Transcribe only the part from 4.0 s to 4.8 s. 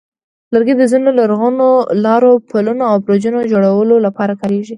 لپاره کارېږي.